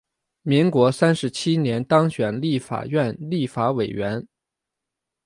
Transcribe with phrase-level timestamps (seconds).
[0.41, 4.27] 民国三十七年当选立法院立法委员。